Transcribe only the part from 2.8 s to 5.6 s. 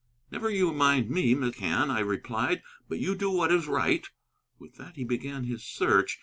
"but you do what is right." With that he began